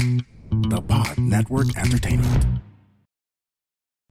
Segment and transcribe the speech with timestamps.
[0.00, 2.64] The Pod Network Entertainment.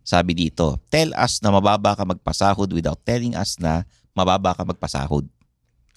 [0.06, 5.26] Sabi dito, tell us na mababa ka magpasahod without telling us na mababa ka magpasahod.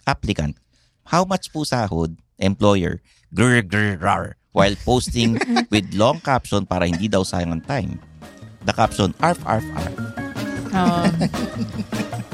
[0.08, 0.56] Applicant,
[1.04, 2.16] how much po sahod?
[2.40, 3.04] Employer,
[3.36, 5.36] grr grr rar, while posting
[5.72, 8.00] with long caption para hindi daw sayang ang time.
[8.64, 9.92] The caption, arf arf arf.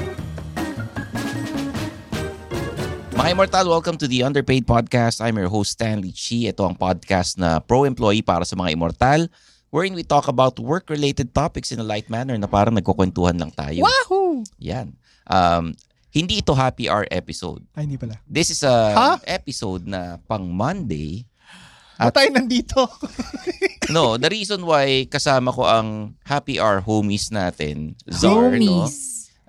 [3.19, 5.19] Mga Immortal, welcome to the Underpaid Podcast.
[5.19, 6.47] I'm your host, Stanley Chi.
[6.47, 9.27] Ito ang podcast na pro-employee para sa mga Immortal
[9.75, 13.83] wherein we talk about work-related topics in a light manner na parang nagkukwentuhan lang tayo.
[13.83, 14.47] Wahoo!
[14.63, 14.95] Yan.
[15.27, 15.75] Um,
[16.15, 17.59] hindi ito happy hour episode.
[17.75, 18.17] Ay, hindi pala.
[18.23, 19.11] This is a Ha?
[19.27, 21.27] episode na pang Monday.
[21.99, 22.87] Ba't tayo nandito?
[23.89, 28.85] No, the reason why kasama ko ang happy hour homies natin, Zar, no?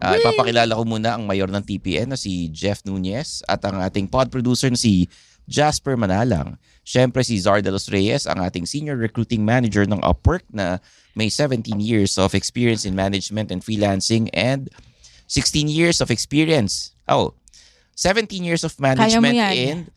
[0.00, 4.08] Ah, ipapakilala ko muna ang mayor ng TPN na si Jeff Nunez at ang ating
[4.08, 5.12] pod producer na si
[5.44, 6.56] Jasper Manalang.
[6.80, 10.80] Siyempre si Zar de los Reyes, ang ating senior recruiting manager ng Upwork na
[11.12, 14.72] may 17 years of experience in management and freelancing and
[15.28, 16.96] 16 years of experience.
[17.04, 17.36] Oh,
[18.00, 19.92] 17 years of management in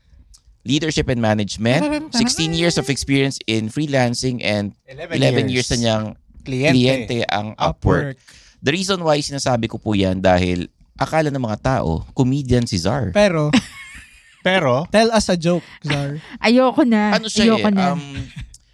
[0.67, 6.05] leadership and management, 16 years of experience in freelancing and 11 years, na niyang
[6.43, 6.75] Kliyente.
[6.75, 8.19] kliyente ang Upwork.
[8.63, 13.11] The reason why sinasabi ko po yan dahil akala ng mga tao, comedian si Zar.
[13.11, 13.51] Pero,
[14.41, 16.19] Pero, tell us a joke, Zar.
[16.37, 17.15] Ayoko na.
[17.15, 17.85] ano siya Ayoko eh, na.
[17.91, 18.03] um,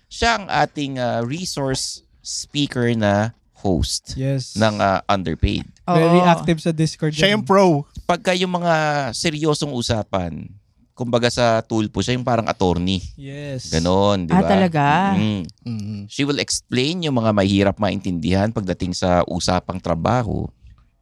[0.08, 4.54] siya ang ating uh, resource speaker na host Yes.
[4.56, 5.66] ng uh, underpaid.
[5.84, 6.26] Very Oo.
[6.28, 7.12] active sa Discord.
[7.12, 7.86] siya yung pro.
[8.06, 8.74] Pagka yung mga
[9.12, 10.50] seryosong usapan,
[11.00, 13.00] kumbaga sa tulpo, siya yung parang attorney.
[13.16, 13.72] Yes.
[13.72, 14.50] Ganon, di Ah, ba?
[14.52, 15.16] talaga?
[15.16, 15.48] Mm.
[15.64, 16.00] Mm.
[16.12, 20.52] She will explain yung mga mahirap maintindihan pagdating sa usapang trabaho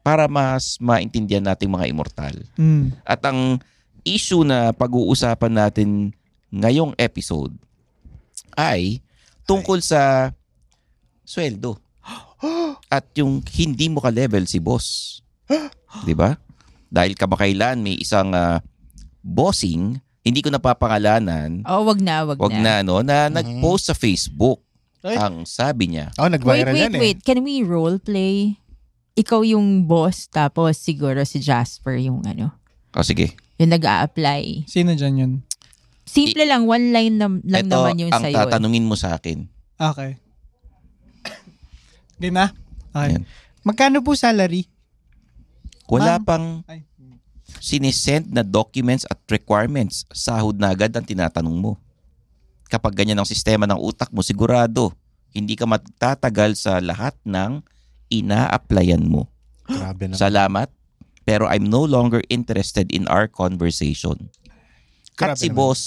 [0.06, 2.38] para mas maintindihan nating mga immortal.
[2.54, 2.94] Mm.
[3.02, 3.58] At ang
[4.06, 6.14] issue na pag-uusapan natin
[6.54, 7.58] ngayong episode
[8.54, 9.02] ay
[9.44, 10.30] tungkol sa
[11.26, 11.82] sweldo.
[12.88, 15.20] At yung hindi mo ka-level si boss.
[16.06, 16.38] 'Di ba?
[16.88, 18.64] Dahil kamakailan may isang ah,
[19.28, 24.64] bossing, hindi ko napapangalanan, Oh, wag na, wag, wag na no, na nag-post sa Facebook.
[25.04, 25.16] Ay.
[25.16, 27.02] Ang sabi niya, Oh, Wait, nag-viral wait, yan eh.
[27.02, 27.20] wait.
[27.22, 28.60] Can we role play?
[29.14, 32.54] Ikaw yung boss, tapos siguro si Jasper yung ano,
[32.92, 35.34] oh sige, yung nag apply Sino dyan yun?
[36.08, 38.36] Simple lang, one line nam- lang ito naman yung ang sa'yo.
[38.38, 39.44] tatanungin mo sa akin.
[39.76, 40.16] Okay.
[42.22, 42.56] Game na?
[42.90, 43.20] Okay.
[43.20, 43.24] Yan.
[43.62, 44.66] Magkano po salary?
[45.88, 46.24] Wala Ma'am.
[46.24, 46.87] pang Ay.
[47.60, 51.72] Sinisend na documents at requirements, sahod na agad ang tinatanong mo.
[52.66, 54.92] Kapag ganyan ang sistema ng utak mo, sigurado,
[55.32, 57.64] hindi ka magtatagal sa lahat ng
[58.10, 59.28] ina-applyan mo.
[59.68, 60.16] Grabe na.
[60.16, 60.72] Salamat,
[61.22, 64.32] pero I'm no longer interested in our conversation.
[65.14, 65.58] At Grabe si naman.
[65.58, 65.82] boss,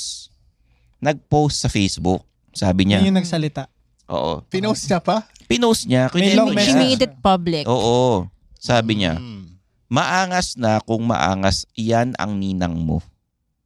[0.98, 2.24] nag-post sa Facebook.
[2.50, 3.70] Sabi niya, Yan yung nagsalita.
[4.06, 4.42] oo.
[4.46, 5.24] Pinost niya pa?
[5.46, 6.10] Pinost niya.
[6.10, 6.66] May long She niya.
[6.66, 6.80] message.
[6.80, 7.64] made it public.
[7.64, 8.26] Oo.
[8.54, 9.49] Sabi niya, Mm.
[9.90, 13.02] Maangas na kung maangas yan ang ninang mo.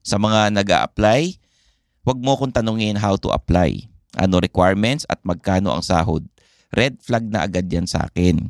[0.00, 1.37] Sa mga nag apply
[2.05, 3.85] wag mo kong tanungin how to apply.
[4.17, 6.25] Ano requirements at magkano ang sahod.
[6.73, 8.49] Red flag na agad yan sa akin.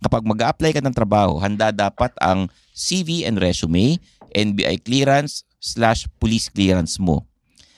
[0.00, 4.00] Kapag mag apply ka ng trabaho, handa dapat ang CV and resume,
[4.32, 7.28] NBI clearance, slash police clearance mo.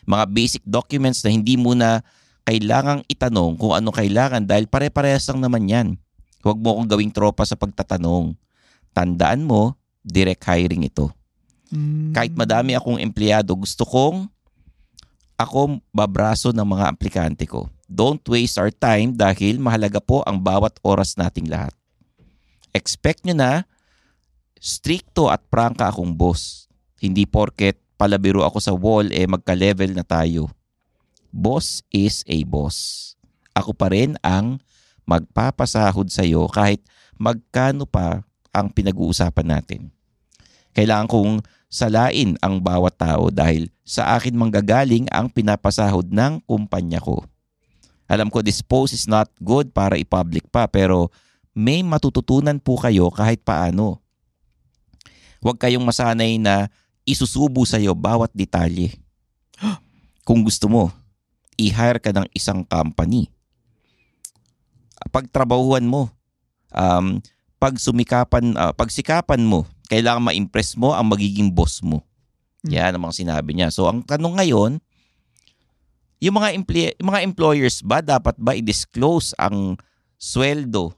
[0.07, 1.99] Mga basic documents na hindi mo na
[2.47, 5.89] kailangang itanong kung ano kailangan dahil pare-parehas lang naman yan.
[6.43, 8.35] Huwag mo akong gawing tropa sa pagtatanong.
[8.93, 11.09] Tandaan mo, direct hiring ito.
[11.73, 12.13] Mm.
[12.13, 14.29] Kahit madami akong empleyado, gusto kong
[15.41, 17.67] ako babraso ng mga aplikante ko.
[17.89, 21.75] Don't waste our time dahil mahalaga po ang bawat oras nating lahat.
[22.73, 23.53] Expect nyo na
[24.57, 26.71] stricto at prangka akong boss.
[27.03, 30.49] Hindi porket palabiro ako sa wall eh magka-level na tayo.
[31.29, 33.13] Boss is a boss.
[33.53, 34.63] Ako pa rin ang
[35.05, 36.81] magpapasahod sa iyo kahit
[37.19, 39.89] magkano pa ang pinag-uusapan natin.
[40.73, 41.33] Kailangan kong
[41.73, 47.25] salain ang bawat tao dahil sa akin manggagaling ang pinapasahod ng kumpanya ko.
[48.09, 51.09] Alam ko this post is not good para i-public pa pero
[51.57, 54.01] may matututunan po kayo kahit paano.
[55.41, 56.69] Huwag kayong masanay na
[57.09, 58.95] isusubo sa iyo bawat detalye.
[60.29, 60.93] Kung gusto mo,
[61.59, 63.27] i-hire ka ng isang company.
[65.11, 66.09] Pagtrabahuan mo,
[66.71, 67.19] um,
[67.63, 72.03] pag sumikapan, uh, pagsikapan mo, kailangan ma-impress mo ang magiging boss mo.
[72.67, 73.71] Yan ang mga sinabi niya.
[73.71, 74.83] So ang tanong ngayon,
[76.19, 79.79] yung mga, emple- yung mga employers ba, dapat ba i-disclose ang
[80.19, 80.91] sweldo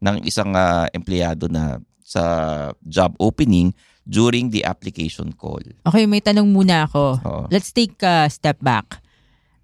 [0.00, 2.24] ng isang uh, empleyado na sa
[2.80, 3.72] job opening
[4.04, 5.60] during the application call?
[5.84, 7.20] Okay, may tanong muna ako.
[7.20, 7.44] Oo.
[7.52, 9.00] Let's take a step back.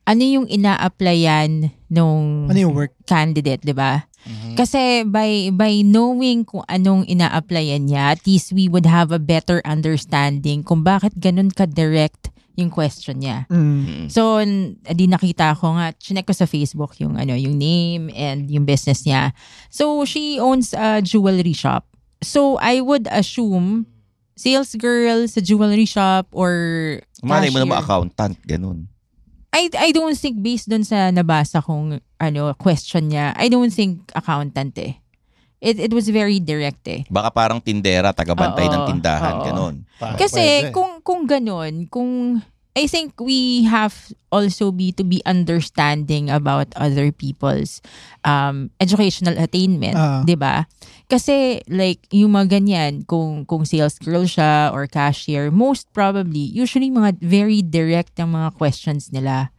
[0.09, 2.97] Ano yung ina-applyan nung Ano yung work?
[3.05, 4.10] candidate, di ba?
[4.55, 9.64] Kasi by by knowing kung anong ina-applyan niya, at least we would have a better
[9.64, 12.28] understanding kung bakit ganun ka-direct
[12.61, 13.49] yung question niya.
[13.49, 14.12] Mm.
[14.12, 18.52] So, n- di nakita ko nga, chinek ko sa Facebook yung ano, yung name and
[18.52, 19.32] yung business niya.
[19.72, 21.88] So, she owns a jewelry shop.
[22.20, 23.88] So, I would assume
[24.37, 26.52] sales girl sa jewelry shop or
[27.25, 27.84] Malay mo naman cashier.
[27.84, 28.78] accountant, ganun.
[29.50, 34.06] I I don't think based dun sa nabasa kong ano question niya, I don't think
[34.14, 34.94] accountant eh.
[35.61, 37.05] It it was very direct eh.
[37.12, 39.44] Baka parang tindera, tagabantay Oo, ng tindahan, oo.
[39.44, 39.75] ganun.
[40.17, 42.41] Kasi kung kung ganun, kung
[42.78, 47.82] I think we have also be to be understanding about other people's
[48.22, 50.22] um educational attainment, Ah.
[50.22, 50.70] 'di ba?
[51.11, 56.94] Kasi like yung mga ganyan, kung kung sales girl siya or cashier, most probably usually
[56.94, 59.50] mga very direct ang mga questions nila.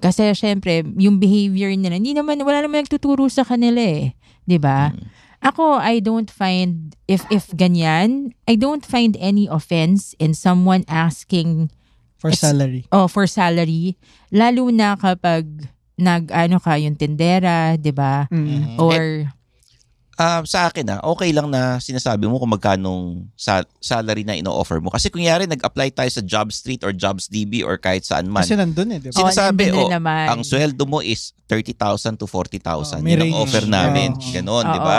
[0.00, 4.14] Kasi syempre, yung behavior nila, hindi naman wala naman nagtuturo sa kanila eh,
[4.46, 4.94] 'di ba?
[5.42, 11.72] Ako, I don't find if if ganyan, I don't find any offense in someone asking
[12.20, 12.84] For It's- salary.
[12.92, 13.96] oh for salary
[14.28, 15.48] lalo na kapag
[15.96, 18.24] nag ano ka yung tindera, 'di ba?
[18.30, 18.76] Mm.
[18.76, 19.28] Or
[20.16, 24.76] Ah, sa akin na okay lang na sinasabi mo kung magkanong sa- salary na ino-offer
[24.76, 24.92] mo.
[24.92, 28.44] Kasi kunyari nag-apply tayo sa Job Street or Jobs DB or kahit saan man.
[28.44, 29.16] Kasi nandun eh, di ba?
[29.16, 30.26] Oh, Sinasabi, oh, na naman.
[30.28, 33.00] ang sweldo mo is 30,000 to 40,000.
[33.00, 34.12] Oh, may ang offer namin.
[34.12, 34.20] Oh.
[34.28, 34.84] Ganon, di Oo.
[34.84, 34.98] ba?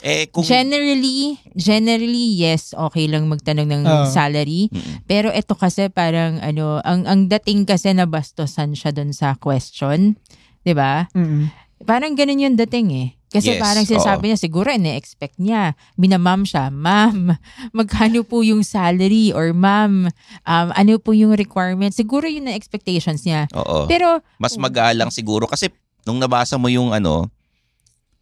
[0.00, 0.44] Eh, kung...
[0.44, 4.06] Generally, generally yes, okay lang magtanong ng Oo.
[4.08, 4.72] salary.
[4.72, 5.04] Mm-mm.
[5.04, 10.16] Pero ito kasi parang ano, ang ang dating kasi nabastosan siya doon sa question,
[10.64, 11.08] 'di ba?
[11.12, 11.52] Mm.
[11.84, 13.08] Parang ganun yung dating eh.
[13.30, 15.78] Kasi Yes, parang sinasabi niya, siguro ine-expect niya.
[15.94, 17.30] Binamam siya, ma'am,
[17.78, 19.30] magkano po yung salary?
[19.30, 20.10] Or ma'am,
[20.50, 21.94] um, ano po yung requirement?
[21.94, 23.46] Siguro yun na expectations niya.
[23.54, 23.86] Oo.
[23.86, 25.70] Pero, Mas magalang siguro kasi
[26.02, 27.30] nung nabasa mo yung ano,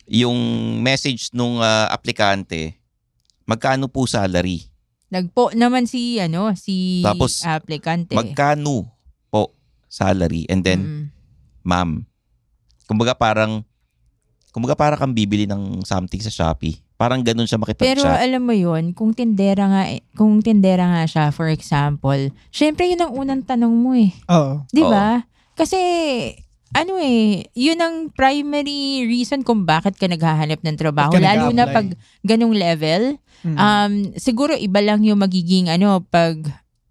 [0.08, 0.36] yung
[0.80, 2.74] message nung ah, aplikante,
[3.44, 4.68] magkano po salary?
[5.08, 8.16] nagpo naman si, ano, si Tapos, applicant eh.
[8.16, 8.92] Magkano
[9.32, 9.56] po
[9.88, 10.44] salary?
[10.52, 11.04] And then, Mm.
[11.64, 11.90] ma'am,
[12.84, 13.64] kumbaga parang,
[14.52, 16.84] kumbaga parang kang bibili ng something sa Shopee.
[17.00, 18.20] Parang ganun siya Pero makipag-chat.
[18.20, 23.16] alam mo yun, kung tindera nga, kung tindera nga siya, for example, syempre yun ang
[23.16, 24.12] unang tanong mo eh.
[24.28, 24.68] Oo.
[24.68, 25.24] Di ba?
[25.56, 25.78] Kasi,
[26.74, 31.12] ano eh, yun ang primary reason kung bakit ka naghahanap ng trabaho.
[31.16, 33.16] Ka Lalo na pag ganong level.
[33.46, 33.56] Mm.
[33.56, 36.36] Um, siguro iba lang yung magiging ano, pag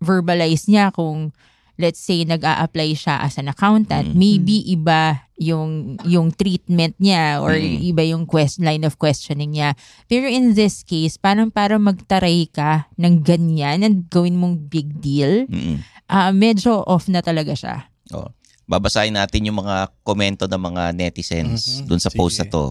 [0.01, 1.33] verbalize niya kung
[1.77, 4.17] let's say nag-a-apply siya as an accountant, Mm.
[4.17, 7.93] maybe iba yung yung treatment niya or Mm.
[7.93, 9.77] iba yung quest, line of questioning niya.
[10.09, 15.45] Pero in this case, parang para magtaray ka ng ganyan and gawin mong big deal,
[15.45, 15.85] Mm-mm.
[16.09, 17.93] ah medyo off na talaga siya.
[18.09, 18.33] Oh.
[18.67, 21.87] Babasahin natin yung mga komento ng mga netizens Mhm.
[21.87, 22.51] dun sa post na Sige.
[22.51, 22.65] to.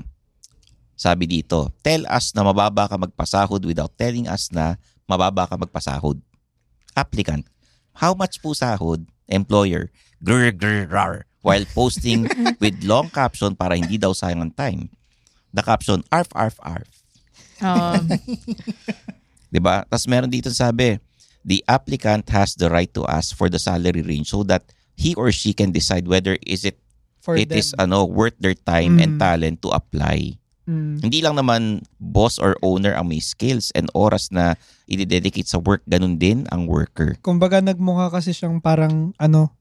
[0.93, 6.21] Sabi dito, tell us na mababa ka magpasahod without telling us na mababa ka magpasahod.
[6.93, 7.45] Applicant,
[7.93, 9.05] how much po sahod?
[9.27, 9.89] Employer,
[10.21, 11.25] grr grr rar.
[11.41, 12.27] While posting
[12.63, 14.81] with long caption para hindi daw sayang ang time.
[15.53, 16.89] The caption, arf arf arf.
[17.65, 18.05] Um,
[19.49, 19.89] 'Di ba?
[19.89, 21.01] Tapos meron dito sabi,
[21.41, 25.31] the applicant has the right to ask for the salary range so that he or
[25.31, 26.81] she can decide whether is it
[27.21, 27.59] For it them.
[27.59, 29.21] is ano worth their time and Mm.
[29.21, 30.41] talent to apply.
[30.65, 30.99] Mm.
[30.99, 31.63] Hindi lang naman
[31.97, 36.67] boss or owner ang may skills and oras na i-dedicate sa work, ganun din ang
[36.67, 37.15] worker.
[37.21, 39.55] Kumbaga nagmukha kasi siyang parang ano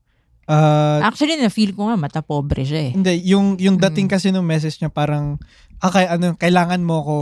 [0.45, 2.91] ah, Actually, na-feel ko nga mata pobre siya eh.
[2.93, 4.13] hindi yung yung dating Mm.
[4.13, 5.37] kasi ng message niya parang
[5.77, 7.17] ah, kay, ano kailangan mo ko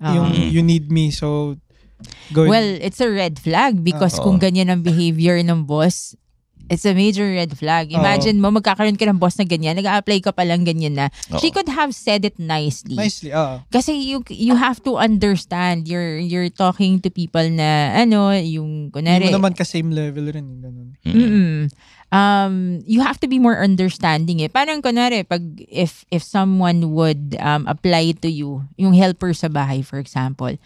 [0.00, 0.36] yung Oo.
[0.40, 0.48] Mm.
[0.52, 1.56] you need me so
[2.32, 4.24] go Well, it's a red flag because Oo.
[4.24, 6.12] kung ganyan ang behavior ng boss,
[6.68, 7.92] it's a major red flag.
[7.92, 11.06] Imagine mo, magkakaroon ka ng boss na ganyan, nag-apply ka palang ganyan na.
[11.40, 11.54] She Oo.
[11.60, 12.96] could have said it nicely.
[12.96, 18.32] nicely ah Kasi you you have to understand you're you're talking to people na ano
[18.32, 21.12] yung hindi kunwari mo naman ka same level rin ganun Mm.
[21.12, 21.58] Mm-mm.
[22.14, 24.48] Um, you have to be more understanding eh.
[24.48, 29.84] Parang kunwari, pag if if someone would um, apply to you, yung helper sa bahay
[29.84, 30.56] for example,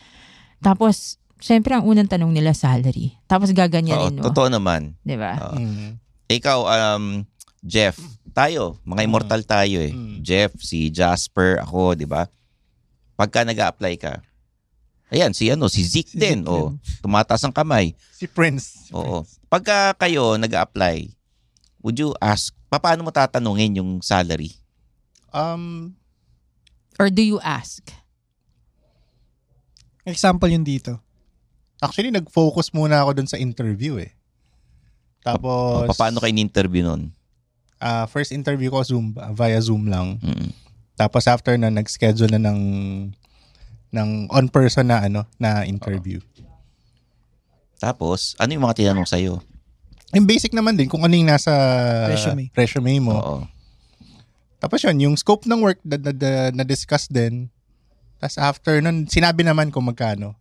[0.62, 3.14] tapos syempre ang unang tanong nila salary.
[3.26, 4.26] Tapos Oo, gaganyanin mo.
[4.30, 4.95] totoo naman.
[5.02, 5.33] 'Di ba?
[5.50, 5.57] Oo.
[5.59, 5.90] Mm.
[6.28, 7.25] Ikaw, um,
[7.64, 7.97] Jeff,
[8.37, 9.90] tayo, mga immortal tayo eh.
[9.90, 10.21] Mm.
[10.21, 12.28] Jeff, si Jasper, ako, di ba?
[13.16, 14.21] Pagka nag apply ka,
[15.09, 16.45] ayan, si ano, si Zeke Si din.
[16.45, 17.97] Zeke Oh, tumataas ang kamay.
[18.12, 18.87] Si Prince.
[18.87, 19.25] Si Oo.
[19.25, 19.40] Prince.
[19.49, 21.09] Pagka kayo nag apply
[21.83, 24.52] would you ask, pa- paano mo tatanungin yung salary?
[25.33, 25.95] Um,
[26.99, 27.80] Or do you ask?
[30.09, 31.04] example yung dito
[31.78, 34.12] actually, nag-focus muna ako dun sa interview eh.
[35.23, 37.12] Tapos, paano kayo in-interview nun?
[37.78, 40.18] ah, first interview ko Zoom, via Zoom lang.
[40.23, 40.50] Mm.
[40.99, 42.61] Tapos after na, nag-schedule na ng
[43.88, 46.20] ng on-person na ano na interview.
[47.78, 49.38] Tapos, ano yung mga tinanong sa'yo?
[50.11, 51.54] Yung basic naman din kung ano yung nasa
[52.11, 52.50] Resume.
[52.50, 53.14] resume mo.
[53.14, 53.38] Oo.
[54.58, 57.47] Tapos yun, yung scope ng work na, na, na, na-discuss din.
[58.18, 60.35] Tapos after nun, sinabi naman kung magkano.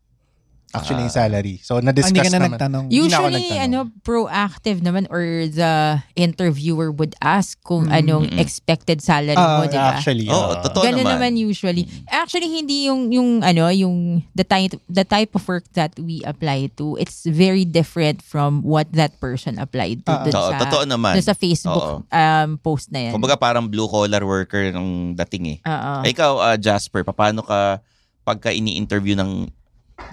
[0.67, 1.55] Actually, yung salary.
[1.63, 2.51] So, Ah, na-discuss ka na naman.
[2.51, 3.63] nagtanong na Usually, nagtanong.
[3.63, 5.73] ano, proactive naman or the
[6.13, 7.97] interviewer would ask kung Mm.
[7.97, 9.95] anong expected salary Ah, mo, di ba?
[9.95, 10.59] Actually, Oo, ah.
[10.59, 11.31] totoo Ganun naman.
[11.31, 11.31] naman.
[11.39, 11.87] usually.
[12.05, 13.95] Actually hindi yung yung ano, yung
[14.33, 18.91] the type the type of work that we apply to, it's very different from what
[18.91, 21.15] that person applied to Ah, dun Oo, sa totoo naman.
[21.15, 23.11] dun sa Facebook um post na yan.
[23.13, 25.57] Kumbaga parang blue collar worker ng dating eh.
[26.03, 27.79] Eh, Ikaw, ah, Jasper, paano ka
[28.23, 29.47] pagka ini-interview ng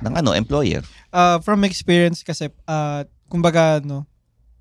[0.02, 0.82] ng ano, employer?
[1.14, 4.04] uh, from experience kasi uh, kumbaga ano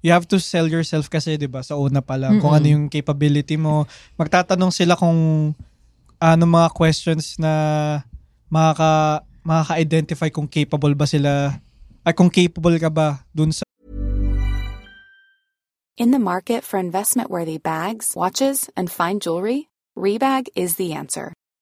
[0.06, 2.60] you have to sell yourself kasi 'di ba sa una pa lang kung Mm-mm.
[2.60, 3.90] ano yung capability mo
[4.20, 5.52] magtatanong sila kung
[6.22, 7.52] ano mga questions na
[8.48, 11.60] makaka makaka-identify kung capable ba sila
[12.08, 13.66] ay kung capable ka ba dun sa
[15.94, 21.38] In the market for investment worthy bags, watches, and fine jewelry, Rebag is the answer.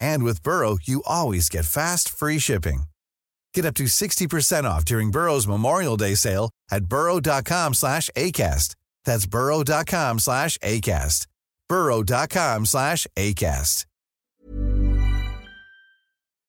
[0.00, 2.84] And with Burrow, you always get fast, free shipping.
[3.54, 8.74] Get up to 60% off during Burrow's Memorial Day sale at burrow.com slash ACAST.
[9.04, 11.26] That's burrow.com slash ACAST.
[11.68, 13.84] burrow.com slash ACAST.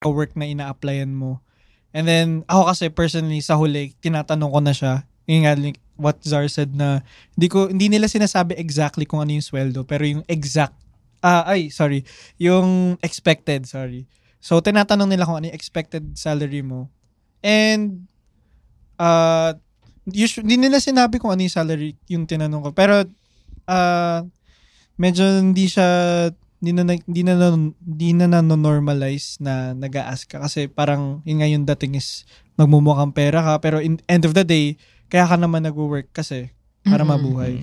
[0.08, 1.44] work na ina-applyan mo.
[1.92, 4.94] And then, ako kasi personally, sa huli, tinatanong ko na siya.
[5.28, 5.60] Yung nga,
[6.00, 7.04] what Zar said na,
[7.36, 10.78] hindi, ko, hindi nila sinasabi exactly kung ano yung sweldo, pero yung exact,
[11.22, 12.04] ah, ay, sorry,
[12.40, 14.08] yung expected, sorry.
[14.40, 16.88] So, tinatanong nila kung ano yung expected salary mo.
[17.44, 18.08] And,
[18.96, 19.56] uh,
[20.08, 22.72] usually, hindi nila sinabi kung ano yung salary yung tinanong ko.
[22.72, 23.04] Pero,
[23.68, 24.20] uh,
[25.00, 25.88] medyo hindi siya
[26.60, 31.64] hindi na hindi na hindi na normalize na nag-ask ka kasi parang yun nga yung
[31.64, 32.28] dating is
[32.60, 34.76] magmumukhang pera ka pero in end of the day
[35.10, 36.54] Kaya ka naman nag-work kasi
[36.90, 37.14] para Mm-mm.
[37.16, 37.54] mabuhay.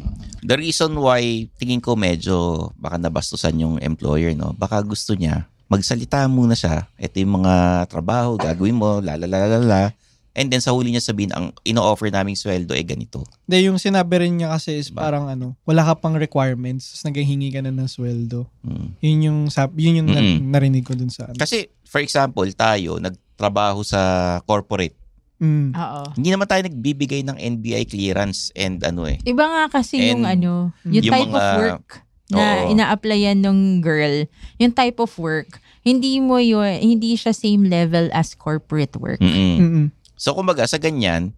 [0.40, 1.20] The reason why
[1.58, 4.54] tingin ko medyo baka nabastusan yung employer, no?
[4.54, 6.86] Baka gusto niya, magsalita muna siya.
[6.94, 7.54] Ito yung mga
[7.90, 9.90] trabaho, gagawin mo, lalalalala.
[10.36, 13.24] And then sa huli niya sabihin, ang ino-offer naming sweldo ay ganito.
[13.48, 15.08] Hindi, yung sinabi rin niya kasi is Ba?
[15.08, 18.44] parang ano, wala ka pang requirements, tapos naghihingi ka na ng sweldo.
[18.60, 18.88] Mm.
[19.00, 20.52] Yun yung, sab- yun yung Mm-mm.
[20.52, 21.40] narinig ko dun sa ano.
[21.40, 23.98] Kasi, for example, tayo, nagtrabaho sa
[24.44, 24.92] corporate.
[25.36, 25.72] Mm.
[25.72, 26.00] Oo.
[26.16, 29.20] Hindi naman tayo nagbibigay ng NBI clearance and ano eh.
[29.22, 30.52] Iba nga kasi yung And ano,
[30.82, 31.86] yung, yung type of mga- work
[32.26, 32.72] na Oo.
[32.72, 34.26] ina-applyan ng girl,
[34.56, 39.20] yung type of work, hindi mo yun, hindi siya same level as corporate work.
[39.20, 39.54] Mm-mm.
[39.56, 39.86] Mm-mm.
[40.16, 41.36] So kumbaga sa ganyan,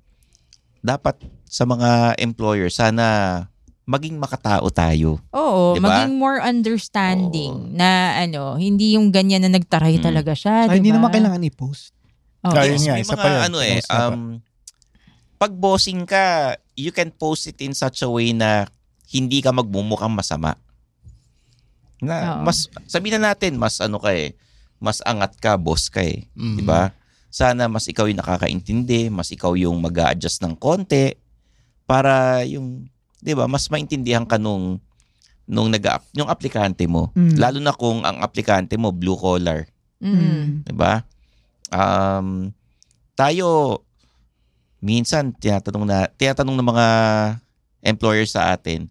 [0.78, 3.44] dapat sa mga employer sana
[3.84, 5.18] maging makatao tayo.
[5.32, 5.90] Oo, Diba?
[5.90, 10.04] maging more understanding na ano, hindi yung ganyan na nagtaray Mm.
[10.04, 11.00] talaga siya, Saka hindi diba?
[11.00, 11.97] naman kailangan i-post.
[12.40, 13.40] Ah, yun Yes, nga, may isa mga pa yun.
[13.44, 14.20] ano eh, um,
[15.36, 18.66] pag bossing ka, you can post it in such a way na
[19.10, 20.54] hindi ka magmumukhang masama.
[21.98, 22.46] Na Oo.
[22.46, 24.38] mas sabihin na natin mas ano ka eh,
[24.78, 26.54] mas angat ka, boss ka eh, Mhm.
[26.54, 26.94] 'di ba?
[27.28, 31.18] Sana mas ikaw yung nakakaintindi, mas ikaw yung mag-a-adjust ng konti
[31.84, 32.86] para yung
[33.18, 34.78] 'di ba, mas maintindihan ka nung
[35.42, 35.82] nung nag
[36.14, 37.10] yung aplikante mo.
[37.16, 37.34] Mm.
[37.34, 39.66] Lalo na kung ang aplikante mo blue collar.
[39.98, 40.62] Mm.
[40.62, 41.02] 'di ba?
[41.68, 42.52] Um,
[43.12, 43.80] tayo
[44.78, 46.86] minsan tinatanong na tinatanong ng mga
[47.82, 48.86] employers sa atin,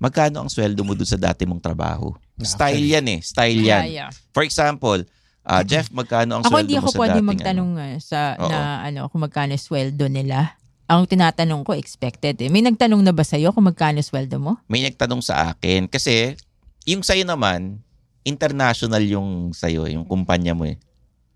[0.00, 2.10] magkano ang sweldo mo dun sa dati mong trabaho?
[2.42, 3.84] Style yan eh, style yan.
[3.86, 4.10] Yeah, yeah.
[4.34, 5.06] For example,
[5.46, 7.98] ah, Jeff, magkano ang Ako sweldo hindi mo ako sa pwede dating magtanong ano?
[8.02, 8.50] sa Oo.
[8.50, 10.58] na ano kung magkano sweldo nila.
[10.90, 12.50] Ang tinatanong ko expected eh.
[12.50, 14.58] May nagtanong na ba sa'yo kung magkano sweldo mo?
[14.66, 16.34] May nagtanong sa akin kasi
[16.84, 17.78] yung sa'yo naman,
[18.26, 20.76] international yung sa'yo, yung kumpanya mo eh.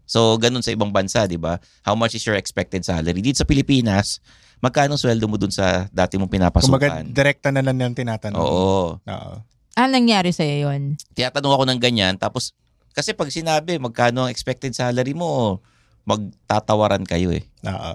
[0.07, 1.59] So, ganun sa ibang bansa, di ba?
[1.83, 3.19] How much is your expected salary?
[3.19, 4.23] Dito sa Pilipinas,
[4.63, 7.11] magkano sweldo mo dun sa dati mong Kumbaga, pinapasukan?
[7.11, 8.39] direkta na lang yung tinatanong.
[8.39, 9.03] Oo.
[9.03, 9.35] Oo.
[9.77, 10.97] Ah, nangyari sa'yo yun?
[11.13, 12.55] Tinatanong ako ng ganyan, tapos,
[12.97, 15.61] kasi pag sinabi, magkano ang expected salary mo,
[16.07, 17.45] magtatawaran kayo eh.
[17.67, 17.93] Oo.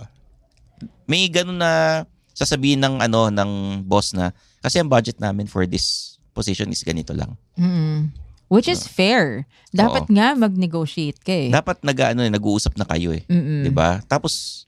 [1.07, 2.03] May ganun na
[2.35, 3.51] sasabihin ng ano ng
[3.87, 7.33] boss na kasi ang budget namin for this position is ganito lang.
[7.59, 8.11] Mm.
[8.51, 9.47] Which is fair.
[9.71, 10.13] Dapat Oo.
[10.19, 11.47] nga mag-negotiate ka eh.
[11.47, 13.63] Dapat nag-ano eh, nag-uusap na kayo eh, Mm-mm.
[13.63, 14.03] 'di ba?
[14.03, 14.67] Tapos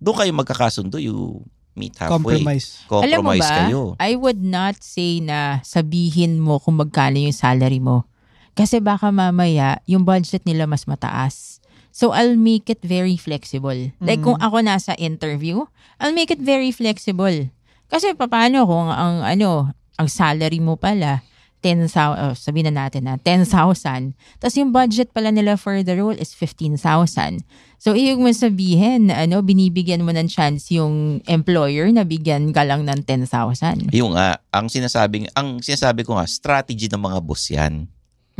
[0.00, 1.44] doon kayo magkakasundo, you
[1.76, 2.40] meet halfway.
[2.40, 2.80] Compromise.
[2.88, 3.80] Alam mo Compromise ba, kayo.
[4.00, 8.08] I would not say na sabihin mo kung magkano yung salary mo.
[8.56, 11.60] Kasi baka mamaya, yung budget nila mas mataas.
[11.90, 13.90] So, I'll make it very flexible.
[13.98, 15.66] Like, kung ako nasa interview,
[15.98, 17.50] I'll make it very flexible.
[17.90, 21.26] Kasi paano kung ang, ano, ang salary mo pala,
[21.60, 24.16] 10,000, oh, sabihin na natin na, 10,000.
[24.40, 27.44] Tapos yung budget pala nila for the role is 15,000.
[27.80, 32.64] So, ibig mo sabihin, na, ano, binibigyan mo ng chance yung employer na bigyan ka
[32.64, 33.92] lang ng 10,000.
[33.92, 37.88] Yung nga, ang sinasabing ang sinasabi ko nga, strategy ng mga boss 'yan.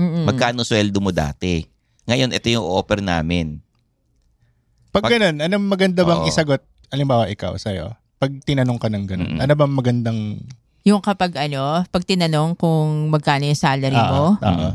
[0.00, 0.24] Mm-mm.
[0.28, 1.64] Magkano sweldo mo dati?
[2.08, 3.60] Ngayon, ito yung offer namin.
[4.90, 6.28] Pag, Pag- ganun, anong maganda bang Oo.
[6.28, 6.64] isagot?
[6.90, 7.94] Halimbawa, ikaw, sa'yo.
[8.18, 9.44] Pag tinanong ka ng ganun, Mm-mm.
[9.44, 10.20] ano bang magandang...
[10.90, 14.74] Yung kapag ano, pag tinanong kung magkano yung salary mo, Ah, ah.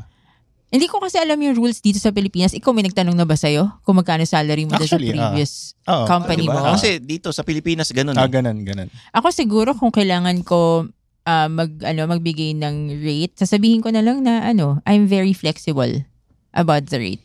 [0.71, 2.56] hindi ko kasi alam yung rules dito sa Pilipinas.
[2.56, 5.36] Ikaw may nagtanong na ba sa'yo kung magkano salary mo doon sa Actually, ah.
[5.36, 6.06] previous Oo.
[6.08, 6.56] company Diba?
[6.56, 6.71] mo?
[6.71, 8.15] Kasi dito sa Pilipinas ganun.
[8.15, 8.32] Ah, eh.
[8.32, 8.88] ganun, ganun.
[9.12, 10.88] Ako siguro kung kailangan ko
[11.23, 16.06] ah, mag ano magbigay ng rate, sasabihin ko na lang na ano, I'm very flexible
[16.51, 17.23] about the rate.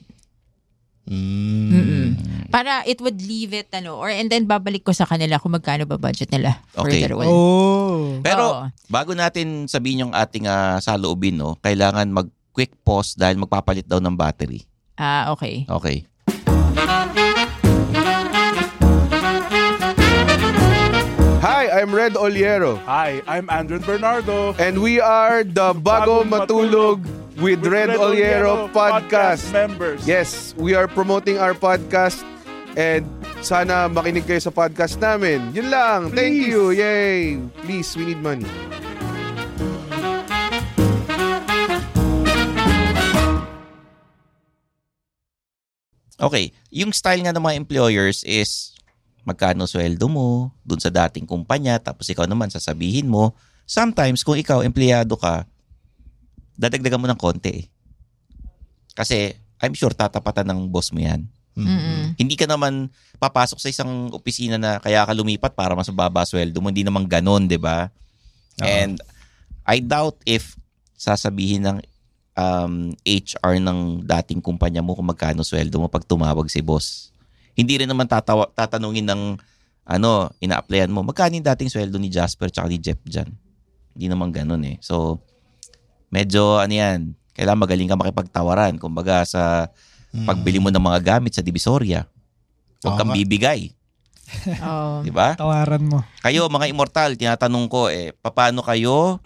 [1.10, 1.68] Mm.
[1.74, 2.06] Mm-mm.
[2.54, 5.82] Para it would leave it ano or and then babalik ko sa kanila kung magkano
[5.82, 7.02] ba budget nila for Okay.
[7.02, 7.26] the role.
[7.26, 8.22] Oh.
[8.22, 8.64] Pero Oo.
[8.86, 13.98] bago natin sabihin yung ating ah, saloobin, no, kailangan mag quick pause dahil magpapalit daw
[13.98, 14.62] ng battery.
[14.94, 15.66] Ah, okay.
[15.66, 16.06] Okay.
[21.40, 22.76] Hi, I'm Red Oliero.
[22.84, 24.52] Hi, I'm Andrew Bernardo.
[24.60, 27.00] And we are the Bago Matulog
[27.40, 29.48] with, Red, Oliero, podcast.
[29.52, 30.04] members.
[30.06, 32.20] Yes, we are promoting our podcast
[32.76, 33.08] and
[33.40, 35.40] sana makinig kayo sa podcast namin.
[35.56, 36.00] Yun lang.
[36.12, 36.48] Thank Please.
[36.52, 36.60] you.
[36.76, 37.40] Yay.
[37.64, 38.46] Please, we need money.
[46.20, 48.76] Okay, yung style nga ng mga employers is
[49.24, 53.32] magkano sweldo mo dun sa dating kumpanya tapos ikaw naman sasabihin mo.
[53.64, 55.48] Sometimes kung ikaw empleyado ka,
[56.60, 57.66] dadagdagan mo ng konti eh.
[58.92, 59.32] Kasi
[59.64, 61.24] I'm sure tatapatan ng boss mo yan.
[61.56, 62.16] Mm-mm.
[62.20, 66.60] Hindi ka naman papasok sa isang opisina na kaya ka lumipat para mas mababa sweldo
[66.60, 66.68] mo.
[66.68, 67.88] Hindi naman ganon, di ba?
[68.60, 69.00] And
[69.64, 70.56] I doubt if
[71.00, 71.78] sasabihin ng
[72.36, 77.12] um, HR ng dating kumpanya mo kung magkano sweldo mo pag tumawag si boss.
[77.56, 79.22] Hindi rin naman tatawa, tatanungin ng
[79.90, 83.26] ano, ina-applyan mo, magkano yung dating sweldo ni Jasper tsaka ni Jeff dyan?
[83.96, 84.76] Hindi naman ganun eh.
[84.84, 85.18] So,
[86.10, 86.98] medyo ano yan,
[87.38, 88.76] kailangan magaling ka makipagtawaran.
[88.76, 89.70] Kumbaga sa
[90.26, 92.04] pagbili mo ng mga gamit sa Divisoria,
[92.82, 93.70] huwag kang bibigay.
[94.62, 95.02] Oh.
[95.02, 95.34] Di ba?
[95.34, 96.06] Tawaran mo.
[96.22, 99.18] Kayo, mga immortal, tinatanong ko, eh, paano kayo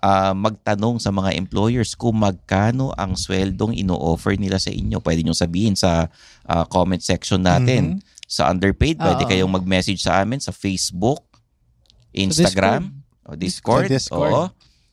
[0.00, 4.96] ah, magtanong sa mga employers kung magkano ang sweldong ino-offer nila sa inyo?
[5.04, 6.08] Pwede nyo sabihin sa
[6.48, 8.00] ah, comment section natin.
[8.24, 9.28] Sa underpaid, pwede Oo.
[9.28, 11.20] kayong mag-message sa amin sa Facebook,
[12.16, 12.96] Instagram,
[13.28, 13.92] o Discord.
[13.92, 14.32] Sa Discord.
[14.32, 14.44] Oo.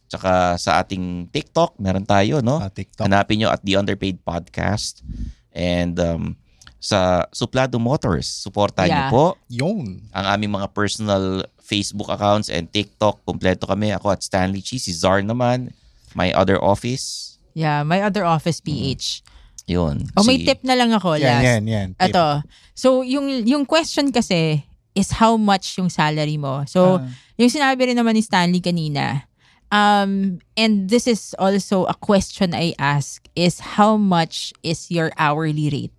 [0.07, 2.57] Tsaka sa ating TikTok, meron tayo, no?
[2.57, 3.03] Sa TikTok.
[3.03, 5.03] Hanapin nyo at The Underpaid Podcast.
[5.51, 6.35] And um,
[6.79, 9.11] sa Suplado Motors, supportahan nyo Yeah.
[9.11, 10.07] po Yun.
[10.09, 13.19] ang aming mga personal Facebook accounts and TikTok.
[13.23, 13.91] Kompleto kami.
[13.91, 14.77] Ako at Stanley Chi.
[14.77, 15.75] Si Czar naman.
[16.15, 17.35] My other office.
[17.51, 19.25] Yeah, my other office PH.
[19.67, 20.07] Yun.
[20.15, 21.43] Oh, may Si- tip na lang ako Yan, last.
[21.43, 21.87] yan, yan.
[21.91, 22.15] Tip.
[22.15, 22.47] Ito.
[22.71, 24.63] So, yung, yung question kasi
[24.95, 26.63] is how much yung salary mo.
[26.63, 27.09] So, Ah.
[27.35, 29.27] yung sinabi rin naman ni Stanley kanina,
[29.71, 35.69] um, and this is also a question I ask, is how much is your hourly
[35.69, 35.95] rate?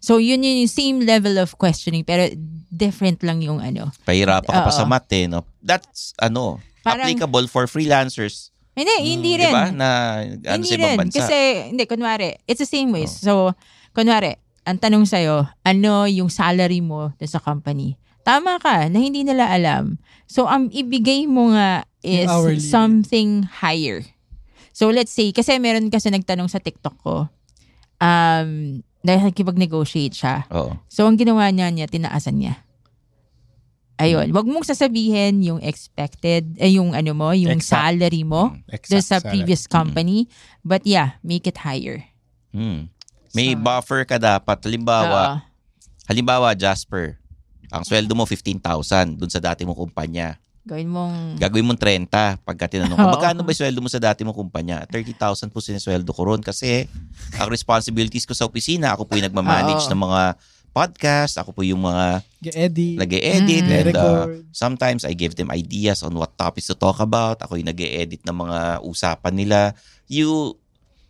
[0.00, 2.30] So, yun yun yung same level of questioning, pero
[2.70, 3.90] different lang yung ano.
[4.06, 5.26] Pahirapan ka pa sa math eh.
[5.26, 5.42] No?
[5.58, 8.54] That's ano, Parang- applicable for freelancers.
[8.76, 9.54] Hindi, hindi Di rin.
[9.56, 9.72] ba?
[9.72, 9.88] Na
[10.20, 10.98] ano Hindi sa ibang rin.
[11.00, 11.16] bansa.
[11.24, 11.36] Kasi,
[11.72, 13.08] hindi, kunwari, it's the same way.
[13.08, 13.56] So,
[13.96, 14.36] kunwari,
[14.68, 17.96] ang tanong sa'yo, ano yung salary mo sa company?
[18.20, 19.96] Tama ka, na hindi nila alam.
[20.28, 22.62] So, ang ibigay mo nga is hourly.
[22.62, 24.06] something higher.
[24.70, 27.26] So, let's say, kasi meron kasi nagtanong sa TikTok ko,
[27.98, 28.50] um,
[29.02, 30.44] dahil nakikipag-negotiate siya.
[30.52, 30.76] Oo.
[30.86, 32.66] So, ang ginawa niya niya, tinaasan niya.
[33.96, 37.96] Ayun, wag mong sasabihin yung expected, eh, yung ano mo, yung Exact.
[37.96, 39.32] salary mo Exact doon sa salary.
[39.40, 40.28] previous company.
[40.60, 42.04] But yeah, make it higher.
[42.52, 42.92] Hmm.
[43.32, 44.60] May buffer ka dapat.
[44.68, 45.44] Halimbawa, Oo.
[46.12, 47.16] halimbawa Jasper,
[47.72, 50.36] ang sweldo mo 15,000 dun sa dati mong kumpanya.
[50.66, 51.38] Gawin mong...
[51.38, 54.82] Gagawin mong 30 pagka tinanong ko, magkano ba yung sweldo mo sa dati mong kumpanya?
[54.90, 56.90] 30,000 po sinesweldo ko ron kasi
[57.38, 60.22] ang responsibilities ko sa opisina, ako po yung nagmamanage ng mga
[60.74, 62.20] podcast, ako po yung mga
[62.52, 63.00] Eddie.
[63.00, 63.72] nag-e-edit Mm.
[63.72, 67.40] and uh, sometimes I give them ideas on what topics to talk about.
[67.40, 69.72] Ako yung nag-e-edit ng mga usapan nila.
[70.04, 70.58] You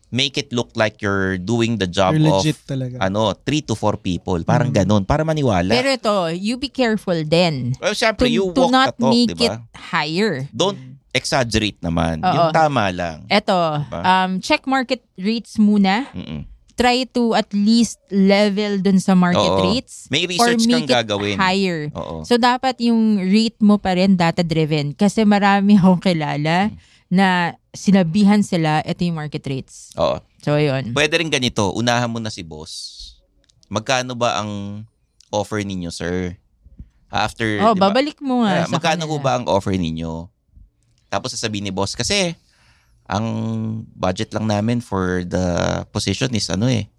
[0.08, 2.96] make it look like you're doing the job You're of legit talaga.
[3.00, 4.38] ano, three to four people.
[4.42, 5.68] Parang ganun, para maniwala.
[5.68, 7.74] Pero ito, you be careful then.
[7.80, 10.46] well, To, syempre, you to walk not the talk, make di it higher.
[10.54, 10.78] Don't
[11.10, 12.20] exaggerate naman.
[12.20, 12.28] Oo.
[12.28, 13.24] Yung tama lang.
[13.26, 14.00] Ito, Diba?
[14.04, 16.06] um, check market rates muna.
[16.12, 16.44] Mm-mm.
[16.76, 19.72] Try to at least level dun sa market Oo.
[19.72, 20.12] rates.
[20.12, 21.40] May or research kang make it gagawin.
[21.40, 21.88] higher.
[21.96, 22.20] Oo.
[22.22, 24.92] So, dapat yung rate mo pa rin data-driven.
[24.92, 26.68] Kasi marami akong kilala
[27.06, 29.94] na sinabihan sila, ito yung market rates.
[29.94, 30.18] Oo.
[30.42, 30.90] So, yun.
[30.90, 33.02] Pwede rin ganito, unahan mo na si boss.
[33.66, 34.82] Magkano ba ang
[35.28, 36.38] offer ninyo, sir?
[37.06, 37.90] After, Oh, di ba?
[37.90, 40.26] babalik mo nga sa magkano ho ba ang offer ninyo?
[41.06, 42.34] Tapos sasabihin ni boss, kasi
[43.06, 43.26] ang
[43.94, 45.46] budget lang namin for the
[45.94, 46.90] position is ano eh,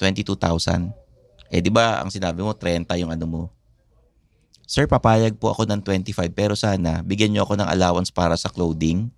[0.00, 0.88] 22,000.
[1.52, 3.42] Eh di ba ang sinabi mo 30 yung ano mo.
[4.72, 8.48] Sir, papayag po ako ng 25 pero sana bigyan niyo ako ng allowance para sa
[8.48, 9.12] clothing,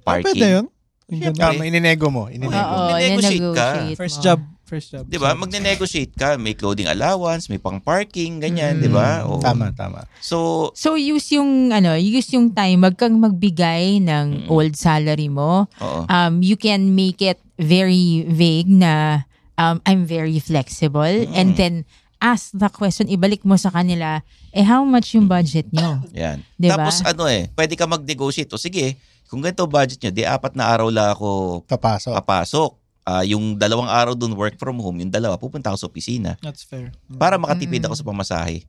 [0.00, 0.40] Ah, parking.
[0.40, 0.66] pwede yun?
[1.04, 1.44] Siyempre.
[1.44, 2.32] Um, ininego mo.
[2.32, 2.56] Ininego.
[2.56, 3.68] Oo, Mag-negotiate ka.
[3.92, 4.40] First job.
[4.64, 5.04] First job.
[5.04, 5.36] Di ba?
[5.36, 6.40] Magne-negotiate ka.
[6.40, 8.82] May clothing allowance, may pang parking, ganyan, Mm.
[8.82, 9.28] di ba?
[9.28, 9.36] Oo.
[9.36, 10.08] Tama, tama.
[10.24, 12.80] So, So, use yung, ano, use yung time.
[12.80, 15.68] Wag kang magbigay ng old salary mo.
[15.76, 16.08] oo.
[16.08, 19.28] Um, you can make it very vague na
[19.60, 21.28] um, I'm very flexible.
[21.30, 21.84] And then,
[22.24, 26.00] ask the question, ibalik mo sa kanila, eh, how much yung budget nyo?
[26.16, 26.40] Yan.
[26.56, 26.88] Di ba?
[26.88, 28.48] Tapos ano eh, pwede ka mag-negotiate.
[28.48, 28.96] O sige,
[29.28, 32.16] kung ganito budget nyo, di apat na araw lang ako Papasok.
[32.16, 32.70] papasok.
[33.04, 36.40] Ah, yung dalawang araw dun work from home, yung dalawa, pupunta ako sa opisina.
[36.40, 36.88] That's fair.
[37.20, 38.64] Para makatipid ako sa pamasahe.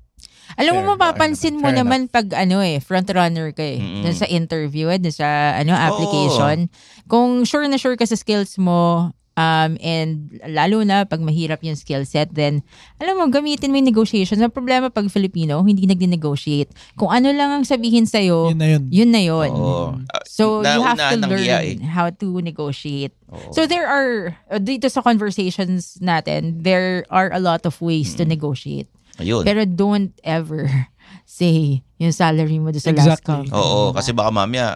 [0.60, 3.80] Alam mo, Fair, mapapansin mo fair naman pag ano eh, front runner ka eh.
[3.80, 6.68] Dun sa interview eh, dun sa ano, application.
[7.08, 11.76] Kung sure na sure ka sa skills mo, um, and lalo na pag mahirap yung
[11.76, 12.64] skill set, then,
[13.00, 14.40] alam mo, gamitin mo yung negotiations.
[14.42, 16.72] Ang problema pag Filipino, hindi nagdi-negotiate.
[16.96, 18.84] Kung ano lang ang sabihin sa'yo, Yun na yun.
[18.90, 19.52] yun na yun.
[19.52, 19.86] Oo.
[20.26, 21.76] So, you have to learn hiya eh.
[21.84, 23.14] how to negotiate.
[23.32, 23.52] Oo.
[23.52, 28.24] So, there are, uh, dito sa conversations natin, there are a lot of ways to
[28.26, 28.88] negotiate.
[29.20, 29.48] Ayun.
[29.48, 30.68] Pero don't ever
[31.28, 33.48] say yung salary mo sa last Exactly.
[33.48, 33.56] company.
[33.56, 33.96] Oo, diba?
[34.00, 34.68] kasi baka mamaya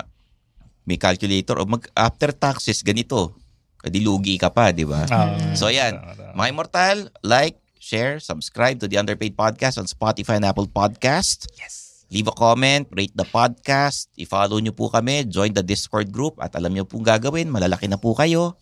[0.88, 3.36] may calculator o mag after taxes ganito.
[3.80, 5.08] Kadi lugi ka pa, di ba?
[5.08, 5.96] Ah, So ayan,
[6.36, 11.48] mga immortal, like, share, subscribe to the Underpaid Podcast on Spotify and Apple Podcast.
[11.56, 12.04] Yes.
[12.10, 16.52] Leave a comment, rate the podcast, i-follow nyo po kami, join the Discord group at
[16.58, 18.58] alam nyo pong gagawin, malalaki na po kayo.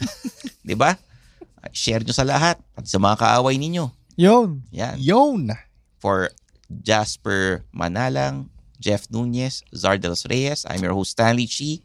[0.66, 0.96] 'Di ba?
[1.76, 3.92] Share nyo sa lahat at sa mga kaaway ninyo.
[4.16, 4.64] Yun.
[4.72, 4.96] Yan.
[4.96, 5.52] Yun.
[6.00, 6.32] For
[6.72, 8.48] Jasper Manalang,
[8.80, 11.84] Jeff Nunez, Zardelos Reyes, I'm your host Stanley Chi.